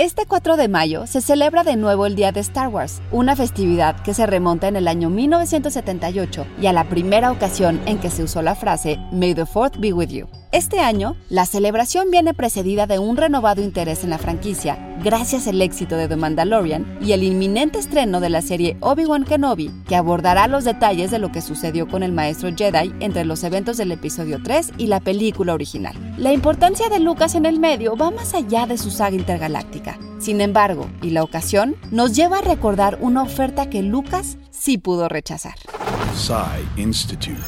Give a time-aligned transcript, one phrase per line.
[0.00, 4.00] Este 4 de mayo se celebra de nuevo el Día de Star Wars, una festividad
[4.02, 8.22] que se remonta en el año 1978 y a la primera ocasión en que se
[8.22, 10.26] usó la frase May the Fourth be with you.
[10.52, 15.62] Este año, la celebración viene precedida de un renovado interés en la franquicia, gracias al
[15.62, 20.48] éxito de The Mandalorian y el inminente estreno de la serie Obi-Wan Kenobi, que abordará
[20.48, 24.42] los detalles de lo que sucedió con el maestro Jedi entre los eventos del episodio
[24.42, 25.94] 3 y la película original.
[26.18, 30.00] La importancia de Lucas en el medio va más allá de su saga intergaláctica.
[30.18, 35.08] Sin embargo, y la ocasión, nos lleva a recordar una oferta que Lucas sí pudo
[35.08, 35.54] rechazar.
[36.14, 37.38] Psy Institute.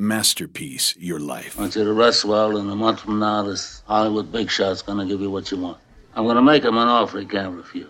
[0.00, 1.58] Masterpiece, your life.
[1.58, 4.82] I want you to rest well, and a month from now, this Hollywood big shot's
[4.82, 5.78] gonna give you what you want.
[6.14, 7.86] I'm gonna make him an offer he can't refuse.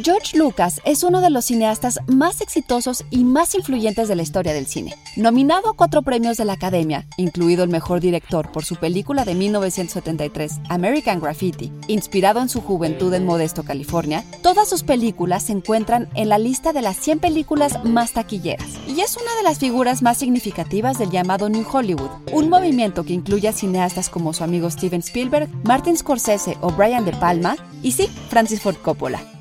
[0.00, 4.54] George Lucas es uno de los cineastas más exitosos y más influyentes de la historia
[4.54, 4.94] del cine.
[5.16, 9.34] Nominado a cuatro premios de la Academia, incluido el mejor director por su película de
[9.34, 16.08] 1973, American Graffiti, inspirado en su juventud en Modesto, California, todas sus películas se encuentran
[16.14, 20.00] en la lista de las 100 películas más taquilleras y es una de las figuras
[20.00, 24.70] más significativas del llamado New Hollywood, un movimiento que incluye a cineastas como su amigo
[24.70, 29.31] Steven Spielberg, Martin Scorsese o Brian De Palma y sí, Francis Ford Coppola.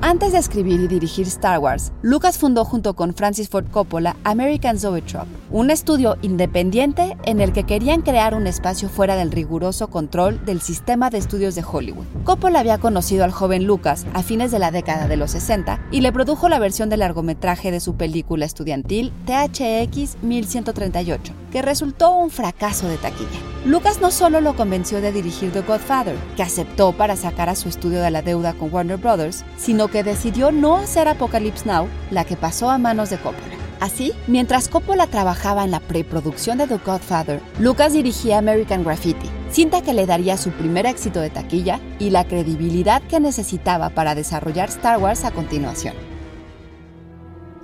[0.00, 4.78] Antes de escribir y dirigir Star Wars, Lucas fundó junto con Francis Ford Coppola American
[4.78, 10.44] Zoetrope, un estudio independiente en el que querían crear un espacio fuera del riguroso control
[10.44, 12.06] del sistema de estudios de Hollywood.
[12.22, 16.00] Coppola había conocido al joven Lucas a fines de la década de los 60 y
[16.00, 22.30] le produjo la versión de largometraje de su película estudiantil THX 1138, que resultó un
[22.30, 23.40] fracaso de taquilla.
[23.64, 27.68] Lucas no solo lo convenció de dirigir The Godfather, que aceptó para sacar a su
[27.68, 32.24] estudio de la deuda con Warner Brothers, sino que decidió no hacer Apocalypse Now, la
[32.24, 33.56] que pasó a manos de Coppola.
[33.80, 39.82] Así, mientras Coppola trabajaba en la preproducción de The Godfather, Lucas dirigía American Graffiti, cinta
[39.82, 44.68] que le daría su primer éxito de taquilla y la credibilidad que necesitaba para desarrollar
[44.68, 45.94] Star Wars a continuación.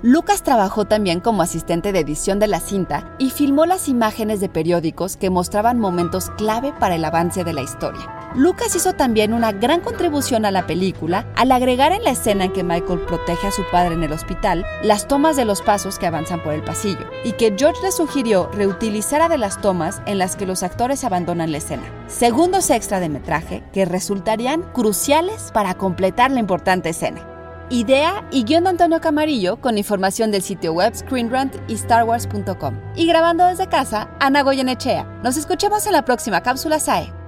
[0.01, 4.49] Lucas trabajó también como asistente de edición de la cinta y filmó las imágenes de
[4.49, 8.24] periódicos que mostraban momentos clave para el avance de la historia.
[8.35, 12.51] Lucas hizo también una gran contribución a la película al agregar en la escena en
[12.51, 16.05] que Michael protege a su padre en el hospital las tomas de los pasos que
[16.05, 20.35] avanzan por el pasillo, y que George le sugirió reutilizara de las tomas en las
[20.35, 21.83] que los actores abandonan la escena.
[22.07, 27.25] Segundos extra de metraje que resultarían cruciales para completar la importante escena.
[27.69, 32.75] Idea y guion de Antonio Camarillo con información del sitio web ScreenRant y StarWars.com.
[32.95, 35.05] Y grabando desde casa, Ana Goyenechea.
[35.23, 37.24] Nos escuchamos en la próxima cápsula SAE.